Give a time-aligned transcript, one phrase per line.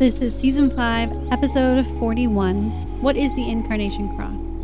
[0.00, 2.70] This is season 5, episode 41
[3.02, 4.56] What is the Incarnation Cross?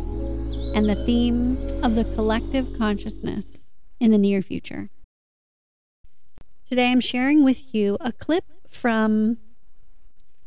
[0.75, 4.89] And the theme of the collective consciousness in the near future.
[6.67, 9.37] Today I'm sharing with you a clip from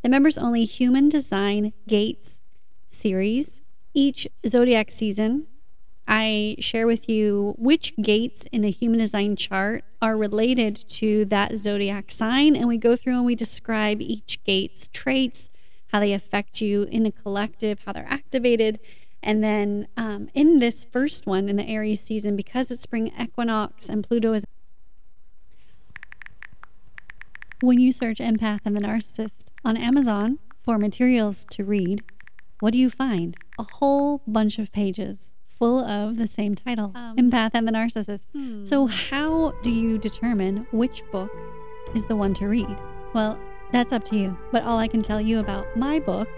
[0.02, 2.42] the members only Human Design Gates
[2.88, 3.62] series.
[3.94, 5.46] Each zodiac season
[6.12, 11.56] I share with you which gates in the human design chart are related to that
[11.56, 12.56] zodiac sign.
[12.56, 15.50] And we go through and we describe each gate's traits,
[15.92, 18.80] how they affect you in the collective, how they're activated.
[19.22, 23.88] And then um, in this first one, in the Aries season, because it's spring equinox
[23.88, 24.44] and Pluto is.
[27.60, 32.02] When you search Empath and the Narcissist on Amazon for materials to read,
[32.58, 33.36] what do you find?
[33.60, 38.26] A whole bunch of pages full of the same title um, Empath and the Narcissist.
[38.32, 38.64] Hmm.
[38.64, 41.30] So, how do you determine which book
[41.94, 42.76] is the one to read?
[43.12, 43.38] Well,
[43.70, 44.36] that's up to you.
[44.50, 46.28] But all I can tell you about my book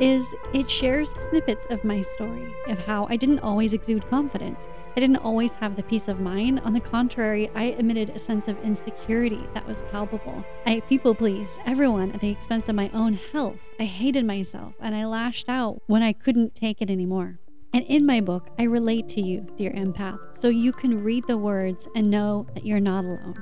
[0.00, 4.68] is it shares snippets of my story of how I didn't always exude confidence.
[4.96, 6.60] I didn't always have the peace of mind.
[6.60, 10.44] On the contrary, I emitted a sense of insecurity that was palpable.
[10.66, 13.58] I people pleased everyone at the expense of my own health.
[13.80, 17.40] I hated myself and I lashed out when I couldn't take it anymore.
[17.74, 21.36] And in my book, I relate to you, dear empath, so you can read the
[21.36, 23.34] words and know that you're not alone.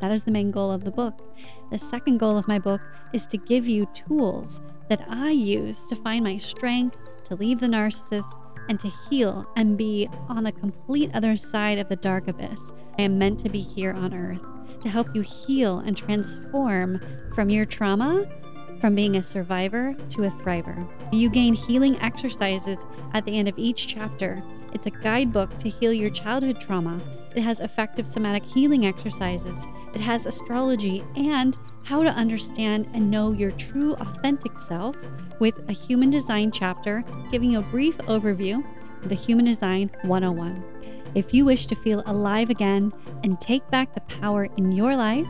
[0.00, 1.34] That is the main goal of the book.
[1.72, 2.80] The second goal of my book
[3.12, 7.66] is to give you tools that I use to find my strength, to leave the
[7.66, 12.72] narcissist, and to heal and be on the complete other side of the dark abyss.
[13.00, 14.44] I am meant to be here on earth
[14.82, 17.00] to help you heal and transform
[17.34, 18.26] from your trauma
[18.82, 20.84] from being a survivor to a thriver.
[21.12, 22.80] You gain healing exercises
[23.14, 24.42] at the end of each chapter.
[24.72, 27.00] It's a guidebook to heal your childhood trauma.
[27.36, 29.68] It has effective somatic healing exercises.
[29.94, 34.96] It has astrology and how to understand and know your true authentic self
[35.38, 38.64] with a human design chapter giving you a brief overview
[39.00, 40.64] of the Human Design 101.
[41.14, 45.28] If you wish to feel alive again and take back the power in your life,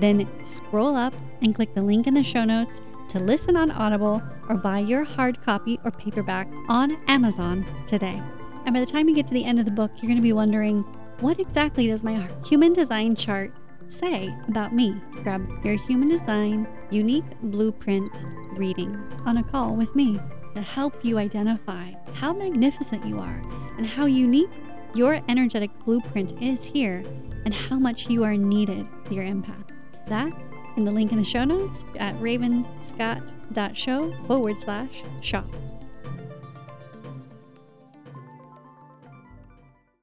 [0.00, 4.22] then scroll up and click the link in the show notes to listen on Audible
[4.48, 8.22] or buy your hard copy or paperback on Amazon today.
[8.64, 10.22] And by the time you get to the end of the book, you're going to
[10.22, 10.78] be wondering
[11.20, 13.52] what exactly does my human design chart
[13.88, 15.00] say about me?
[15.22, 18.24] Grab your human design unique blueprint
[18.54, 20.18] reading on a call with me
[20.54, 23.42] to help you identify how magnificent you are
[23.78, 24.50] and how unique
[24.94, 27.04] your energetic blueprint is here
[27.44, 29.68] and how much you are needed, your empath.
[30.08, 30.32] That
[30.76, 35.46] in the link in the show notes at ravenscott.show forward slash shop.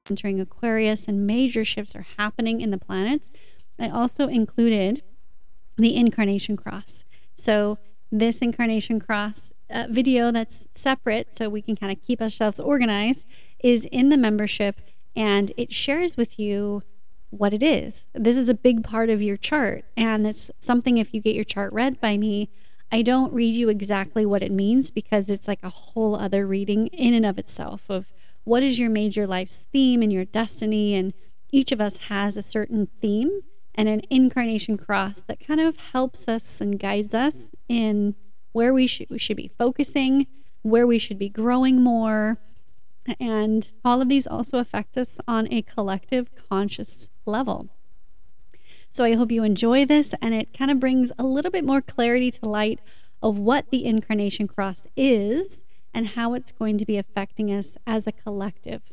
[0.08, 3.30] Entering Aquarius and major shifts are happening in the planets.
[3.78, 5.02] I also included
[5.76, 7.04] the incarnation cross.
[7.36, 7.78] So,
[8.12, 13.26] this incarnation cross uh, video that's separate so we can kind of keep ourselves organized
[13.60, 14.80] is in the membership
[15.14, 16.82] and it shares with you
[17.30, 18.06] what it is.
[18.14, 19.84] This is a big part of your chart.
[19.96, 22.50] And it's something, if you get your chart read by me,
[22.92, 26.88] I don't read you exactly what it means because it's like a whole other reading
[26.88, 28.12] in and of itself of
[28.44, 30.94] what is your major life's theme and your destiny.
[30.94, 31.14] And
[31.50, 33.42] each of us has a certain theme
[33.74, 38.16] and an incarnation cross that kind of helps us and guides us in
[38.52, 40.26] where we should, we should be focusing,
[40.62, 42.38] where we should be growing more,
[43.18, 47.68] and all of these also affect us on a collective conscious level.
[48.92, 51.80] So I hope you enjoy this and it kind of brings a little bit more
[51.80, 52.80] clarity to light
[53.22, 55.64] of what the incarnation cross is
[55.94, 58.92] and how it's going to be affecting us as a collective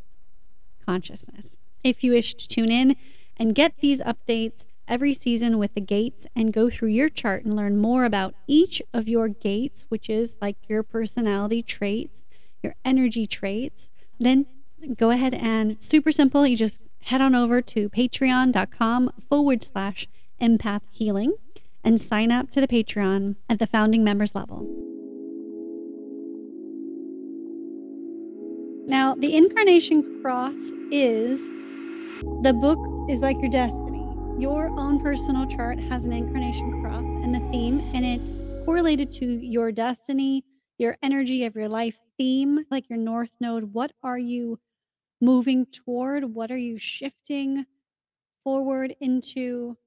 [0.86, 1.58] consciousness.
[1.84, 2.96] If you wish to tune in
[3.38, 7.56] and get these updates every season with the gates and go through your chart and
[7.56, 12.26] learn more about each of your gates, which is like your personality traits,
[12.64, 14.46] your energy traits, then
[14.98, 16.46] go ahead and super simple.
[16.46, 20.08] You just head on over to patreon.com forward slash
[20.42, 21.34] empath healing
[21.84, 24.68] and sign up to the Patreon at the founding members level.
[28.88, 31.42] Now, the incarnation cross is
[32.42, 32.80] the book
[33.10, 34.06] is like your destiny.
[34.40, 38.32] Your own personal chart has an incarnation cross and the theme, and it's
[38.66, 40.44] correlated to your destiny,
[40.78, 43.74] your energy of your life theme, like your north node.
[43.74, 44.60] What are you
[45.22, 46.36] moving toward?
[46.36, 47.66] What are you shifting
[48.44, 49.78] forward into?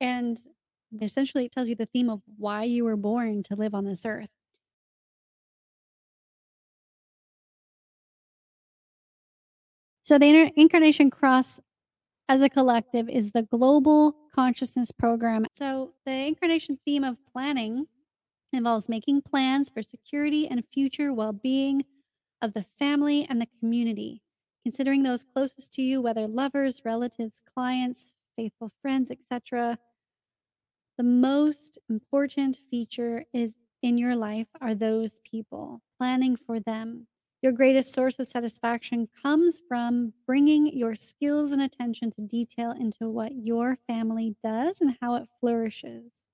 [0.00, 0.38] And
[1.00, 4.04] essentially, it tells you the theme of why you were born to live on this
[4.04, 4.30] earth.
[10.02, 11.60] So, the Incarnation Cross
[12.28, 15.46] as a collective is the Global Consciousness Program.
[15.52, 17.86] So, the Incarnation theme of planning
[18.52, 21.84] involves making plans for security and future well being
[22.42, 24.22] of the family and the community,
[24.62, 29.78] considering those closest to you, whether lovers, relatives, clients, faithful friends, etc.
[30.96, 37.06] The most important feature is in your life are those people, planning for them.
[37.42, 43.08] Your greatest source of satisfaction comes from bringing your skills and attention to detail into
[43.08, 46.24] what your family does and how it flourishes.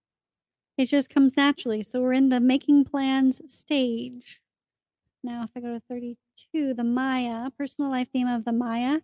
[0.77, 1.83] It just comes naturally.
[1.83, 4.41] So we're in the making plans stage.
[5.25, 9.01] Now, if I go to 32, the Maya, personal life theme of the Maya.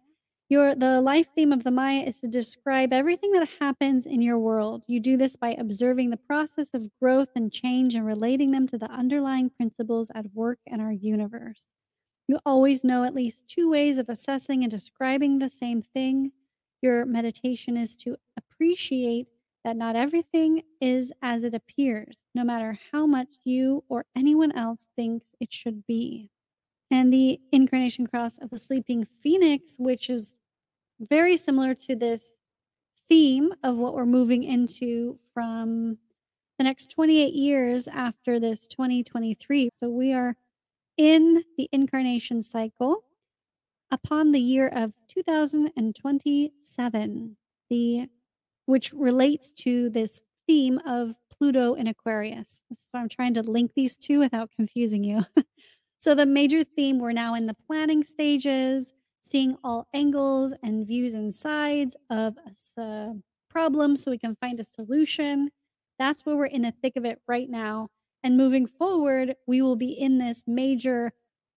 [0.48, 4.38] Your the life theme of the Maya is to describe everything that happens in your
[4.38, 4.84] world.
[4.86, 8.76] You do this by observing the process of growth and change and relating them to
[8.76, 11.69] the underlying principles at work in our universe.
[12.28, 16.32] You always know at least two ways of assessing and describing the same thing.
[16.82, 19.30] Your meditation is to appreciate
[19.64, 24.87] that not everything is as it appears, no matter how much you or anyone else
[24.97, 26.31] thinks it should be.
[26.91, 30.35] And the incarnation cross of the sleeping phoenix, which is
[31.00, 32.38] very similar to this
[33.09, 35.99] theme of what we're moving into from
[36.58, 39.70] the next 28 years after this 2023.
[39.73, 40.37] So we are
[40.97, 43.05] in the incarnation cycle
[43.91, 47.37] upon the year of 2027.
[47.70, 48.08] The
[48.67, 52.61] which relates to this theme of Pluto in Aquarius.
[52.73, 55.25] So I'm trying to link these two without confusing you.
[55.99, 58.93] so, the major theme, we're now in the planning stages,
[59.23, 62.37] seeing all angles and views and sides of
[62.76, 63.12] a uh,
[63.50, 65.50] problem so we can find a solution.
[65.99, 67.88] That's where we're in the thick of it right now.
[68.23, 71.12] And moving forward, we will be in this major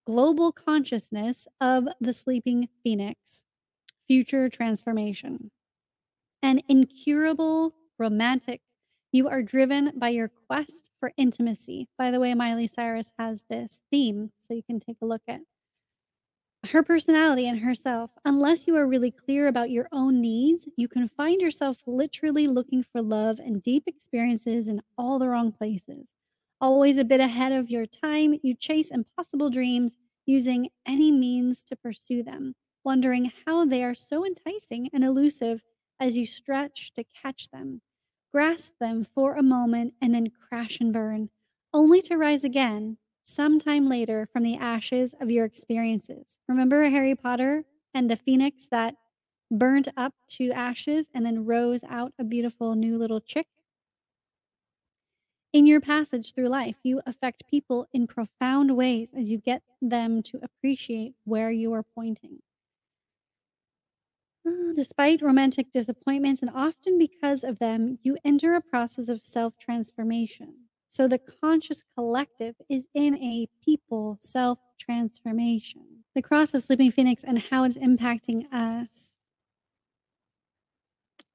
[0.06, 3.44] global consciousness of the sleeping phoenix,
[4.08, 5.52] future transformation
[6.46, 8.62] and incurable romantic.
[9.12, 11.88] You are driven by your quest for intimacy.
[11.98, 15.42] By the way, Miley Cyrus has this theme, so you can take a look at
[16.70, 18.12] her personality and herself.
[18.24, 22.84] Unless you are really clear about your own needs, you can find yourself literally looking
[22.84, 26.14] for love and deep experiences in all the wrong places.
[26.62, 29.96] Always a bit ahead of your time, you chase impossible dreams
[30.28, 32.54] using any means to pursue them,
[32.84, 35.64] wondering how they are so enticing and elusive
[36.00, 37.82] as you stretch to catch them,
[38.32, 41.30] grasp them for a moment, and then crash and burn,
[41.74, 46.40] only to rise again sometime later from the ashes of your experiences.
[46.48, 48.96] Remember Harry Potter and the phoenix that
[49.52, 53.48] burned up to ashes and then rose out a beautiful new little chick?
[55.52, 60.22] In your passage through life, you affect people in profound ways as you get them
[60.22, 62.44] to appreciate where you are pointing.
[64.48, 69.58] Mm, despite romantic disappointments, and often because of them, you enter a process of self
[69.58, 70.68] transformation.
[70.90, 76.04] So the conscious collective is in a people self transformation.
[76.14, 79.12] The cross of Sleeping Phoenix and how it's impacting us.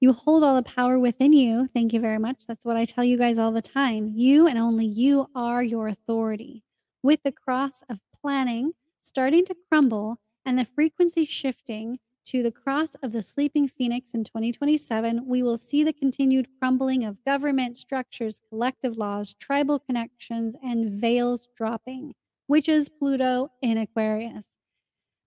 [0.01, 1.69] You hold all the power within you.
[1.75, 2.47] Thank you very much.
[2.47, 4.13] That's what I tell you guys all the time.
[4.15, 6.65] You and only you are your authority.
[7.03, 11.99] With the cross of planning starting to crumble and the frequency shifting,
[12.31, 17.05] to the cross of the sleeping phoenix in 2027, we will see the continued crumbling
[17.05, 22.15] of government structures, collective laws, tribal connections, and veils dropping,
[22.47, 24.47] which is Pluto in Aquarius.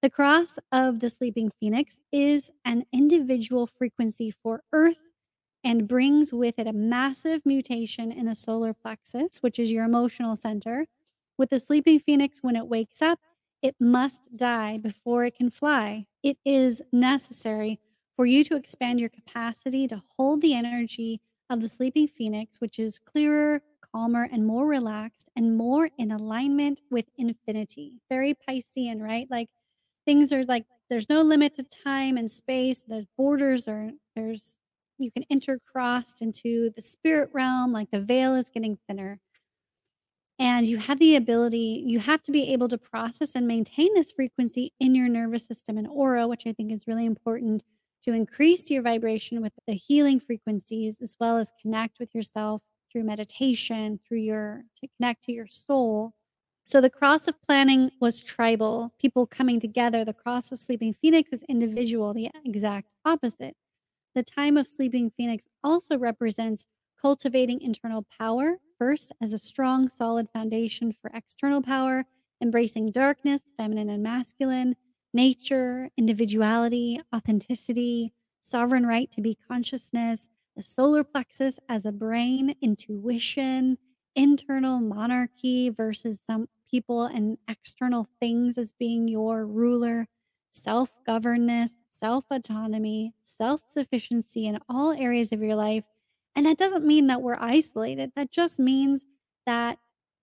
[0.01, 4.95] The cross of the sleeping phoenix is an individual frequency for Earth
[5.61, 10.37] and brings with it a massive mutation in the solar plexus, which is your emotional
[10.37, 10.87] center.
[11.37, 13.19] With the sleeping phoenix, when it wakes up,
[13.63, 16.07] it must die before it can fly.
[16.21, 17.79] It is necessary
[18.15, 22.77] for you to expand your capacity to hold the energy of the sleeping phoenix, which
[22.77, 28.01] is clearer, calmer, and more relaxed and more in alignment with infinity.
[28.09, 29.27] Very Piscean, right?
[29.31, 29.49] Like
[30.05, 32.83] things are like there's no limit to time and space.
[32.87, 34.57] The borders are there's
[34.99, 39.19] you can intercross into the spirit realm, like the veil is getting thinner
[40.39, 44.11] and you have the ability you have to be able to process and maintain this
[44.11, 47.63] frequency in your nervous system and aura which i think is really important
[48.03, 53.03] to increase your vibration with the healing frequencies as well as connect with yourself through
[53.03, 56.13] meditation, through your to connect to your soul.
[56.65, 60.05] So the cross of planning was tribal, people coming together.
[60.05, 63.55] The cross of sleeping phoenix is individual, the exact opposite.
[64.15, 66.67] The time of sleeping phoenix also represents
[67.01, 72.05] cultivating internal power, first as a strong, solid foundation for external power,
[72.41, 74.75] embracing darkness, feminine and masculine,
[75.13, 83.77] nature, individuality, authenticity, sovereign right to be consciousness, the solar plexus as a brain, intuition,
[84.15, 90.07] internal monarchy versus some people and external things as being your ruler,
[90.51, 95.85] self governedness, self autonomy, self sufficiency in all areas of your life.
[96.35, 98.11] And that doesn't mean that we're isolated.
[98.15, 99.05] That just means
[99.45, 99.79] that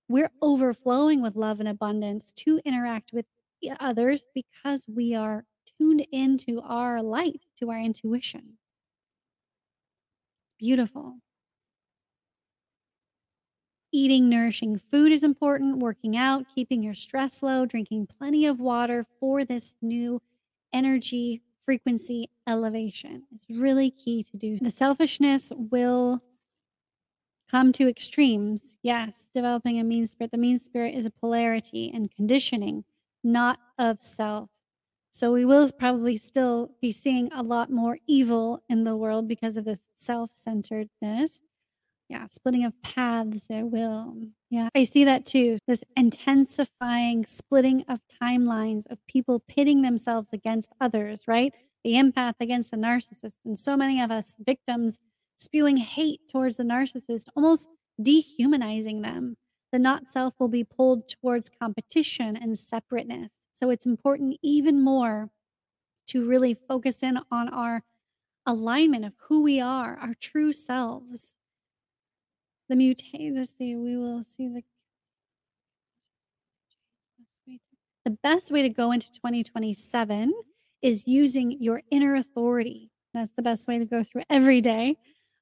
[0.08, 3.26] we're overflowing with love and abundance to interact with
[3.78, 5.44] others because we are
[5.78, 8.58] tuned into our light, to our intuition.
[10.58, 11.20] Beautiful.
[13.92, 19.04] Eating nourishing food is important, working out, keeping your stress low, drinking plenty of water
[19.18, 20.22] for this new
[20.72, 24.58] energy frequency elevation is really key to do.
[24.60, 26.20] The selfishness will
[27.48, 28.76] come to extremes.
[28.82, 30.32] Yes, developing a mean spirit.
[30.32, 32.82] The mean spirit is a polarity and conditioning,
[33.22, 34.50] not of self.
[35.12, 39.56] So we will probably still be seeing a lot more evil in the world because
[39.56, 41.40] of this self centeredness.
[42.10, 44.16] Yeah, splitting of paths, there will.
[44.50, 45.58] Yeah, I see that too.
[45.68, 51.54] This intensifying splitting of timelines of people pitting themselves against others, right?
[51.84, 53.38] The empath against the narcissist.
[53.44, 54.98] And so many of us victims
[55.36, 57.68] spewing hate towards the narcissist, almost
[58.02, 59.36] dehumanizing them.
[59.70, 63.38] The not self will be pulled towards competition and separateness.
[63.52, 65.30] So it's important even more
[66.08, 67.84] to really focus in on our
[68.46, 71.36] alignment of who we are, our true selves.
[72.70, 74.62] The see, we will see the
[78.04, 80.32] the best way to go into 2027
[80.80, 82.90] is using your inner authority.
[83.12, 84.96] That's the best way to go through every day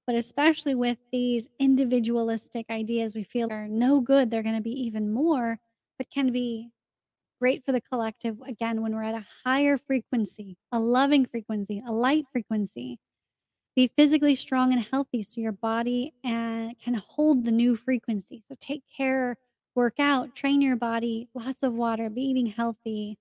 [0.08, 4.70] but especially with these individualistic ideas we feel are no good, they're going to be
[4.86, 5.58] even more,
[5.98, 6.70] but can be
[7.38, 11.92] great for the collective again when we're at a higher frequency, a loving frequency, a
[11.92, 12.98] light frequency.
[13.78, 18.42] Be physically strong and healthy so your body and can hold the new frequency.
[18.48, 19.36] So take care,
[19.76, 23.18] work out, train your body, lots of water, be eating healthy.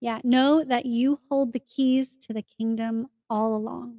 [0.00, 3.98] Yeah, know that you hold the keys to the kingdom all along.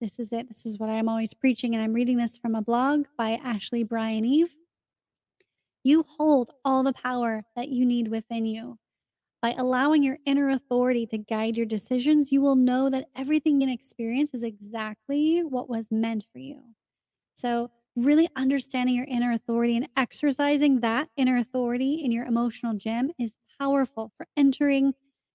[0.00, 0.46] This is it.
[0.46, 1.74] This is what I'm always preaching.
[1.74, 4.54] And I'm reading this from a blog by Ashley Bryan Eve.
[5.82, 8.78] You hold all the power that you need within you.
[9.42, 13.68] By allowing your inner authority to guide your decisions, you will know that everything in
[13.68, 16.62] experience is exactly what was meant for you.
[17.36, 23.10] So, really understanding your inner authority and exercising that inner authority in your emotional gym
[23.18, 24.92] is powerful for entering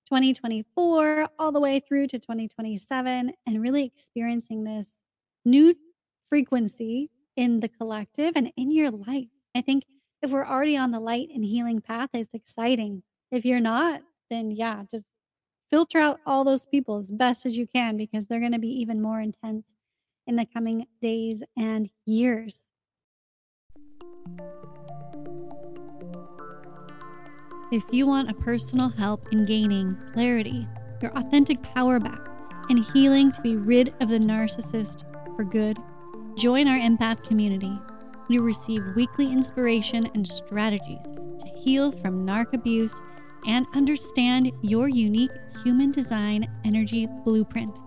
[0.07, 4.97] 2024 all the way through to 2027 and really experiencing this
[5.45, 5.75] new
[6.27, 9.29] frequency in the collective and in your life.
[9.55, 9.85] I think
[10.21, 13.03] if we're already on the light and healing path, it's exciting.
[13.31, 15.05] If you're not, then yeah, just
[15.69, 18.81] filter out all those people as best as you can because they're going to be
[18.81, 19.73] even more intense
[20.27, 22.63] in the coming days and years.
[27.71, 30.67] If you want a personal help in gaining clarity,
[31.01, 32.27] your authentic power back,
[32.69, 35.05] and healing to be rid of the narcissist
[35.37, 35.77] for good,
[36.35, 37.79] join our empath community.
[38.27, 43.01] You receive weekly inspiration and strategies to heal from narc abuse
[43.45, 45.31] and understand your unique
[45.63, 47.79] human design energy blueprint.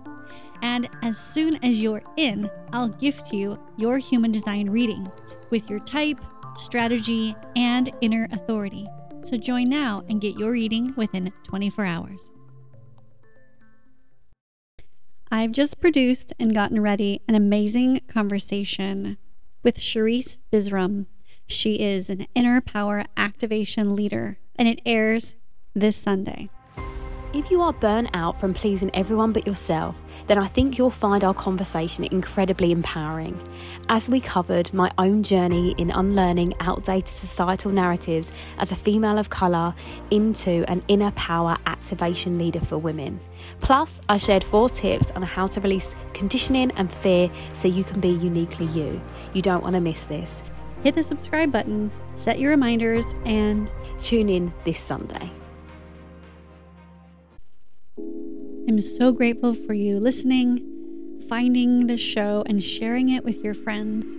[0.62, 5.10] And as soon as you're in, I'll gift you your human design reading
[5.50, 6.20] with your type,
[6.56, 8.86] strategy, and inner authority.
[9.22, 12.32] So join now and get your reading within 24 hours.
[15.30, 19.18] I've just produced and gotten ready an amazing conversation
[19.62, 21.06] with Charisse Bizram.
[21.46, 25.34] She is an inner power activation leader, and it airs
[25.74, 26.48] this Sunday.
[27.34, 29.96] If you are burnt out from pleasing everyone but yourself,
[30.28, 33.36] then I think you'll find our conversation incredibly empowering.
[33.88, 39.30] As we covered my own journey in unlearning outdated societal narratives as a female of
[39.30, 39.74] colour
[40.12, 43.18] into an inner power activation leader for women.
[43.60, 47.98] Plus, I shared four tips on how to release conditioning and fear so you can
[47.98, 49.02] be uniquely you.
[49.32, 50.44] You don't want to miss this.
[50.84, 55.32] Hit the subscribe button, set your reminders, and tune in this Sunday.
[58.66, 64.16] I'm so grateful for you listening, finding the show, and sharing it with your friends.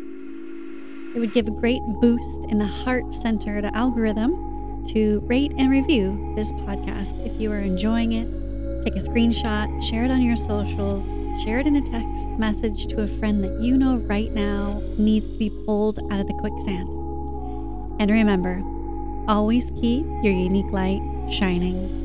[1.15, 6.33] It would give a great boost in the heart centered algorithm to rate and review
[6.35, 8.27] this podcast if you are enjoying it.
[8.83, 13.01] Take a screenshot, share it on your socials, share it in a text message to
[13.01, 16.87] a friend that you know right now needs to be pulled out of the quicksand.
[17.99, 18.61] And remember,
[19.27, 22.04] always keep your unique light shining.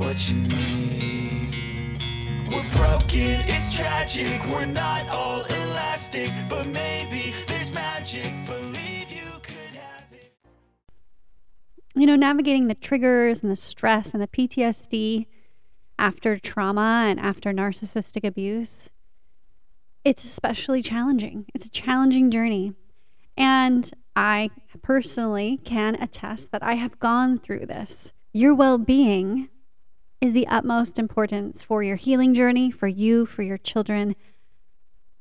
[0.00, 1.98] what you need.
[2.50, 4.42] We're broken, it's tragic.
[4.46, 8.32] We're not all elastic, but maybe there's magic.
[8.46, 10.32] Believe you could have it.
[11.94, 15.26] you know, navigating the triggers and the stress and the PTSD
[15.98, 18.88] after trauma and after narcissistic abuse,
[20.02, 21.44] it's especially challenging.
[21.54, 22.72] It's a challenging journey.
[23.36, 24.48] And I
[24.80, 28.14] personally can attest that I have gone through this.
[28.32, 29.50] Your well being
[30.20, 34.14] is the utmost importance for your healing journey, for you, for your children.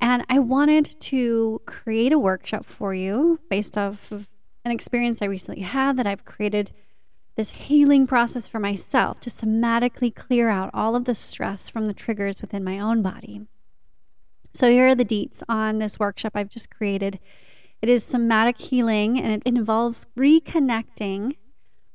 [0.01, 4.27] And I wanted to create a workshop for you based off of
[4.65, 6.72] an experience I recently had that I've created
[7.36, 11.94] this healing process for myself to somatically clear out all of the stress from the
[11.94, 13.48] triggers within my own body.
[14.53, 17.20] So, here are the deets on this workshop I've just created.
[17.82, 21.38] It is somatic healing and it involves reconnecting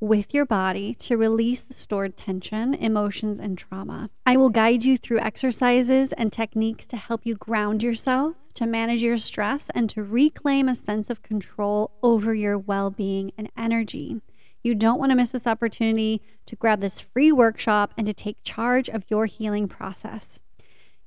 [0.04, 4.10] with your body to release the stored tension, emotions, and trauma.
[4.26, 9.02] I will guide you through exercises and techniques to help you ground yourself, to manage
[9.02, 14.20] your stress, and to reclaim a sense of control over your well being and energy.
[14.62, 18.44] You don't want to miss this opportunity to grab this free workshop and to take
[18.44, 20.40] charge of your healing process.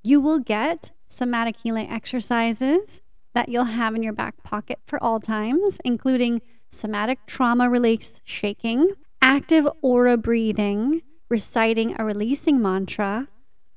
[0.03, 3.01] You will get somatic healing exercises
[3.33, 8.91] that you'll have in your back pocket for all times, including somatic trauma release shaking,
[9.21, 13.27] active aura breathing, reciting a releasing mantra,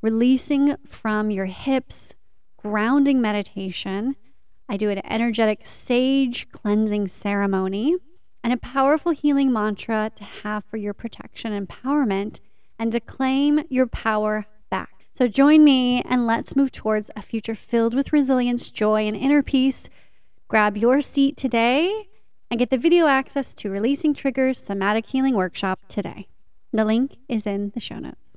[0.02, 2.14] releasing from your hips,
[2.56, 4.16] grounding meditation.
[4.68, 7.96] I do an energetic sage cleansing ceremony
[8.42, 12.40] and a powerful healing mantra to have for your protection and empowerment
[12.78, 15.06] and to claim your power back.
[15.14, 19.42] So join me and let's move towards a future filled with resilience, joy, and inner
[19.42, 19.90] peace.
[20.48, 22.08] Grab your seat today
[22.50, 26.26] and get the video access to Releasing Triggers Somatic Healing Workshop today.
[26.72, 28.29] The link is in the show notes.